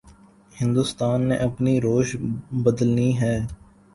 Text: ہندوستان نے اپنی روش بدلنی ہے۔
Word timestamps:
ہندوستان 0.61 1.27
نے 1.29 1.35
اپنی 1.37 1.73
روش 1.81 2.15
بدلنی 2.63 3.09
ہے۔ 3.21 3.35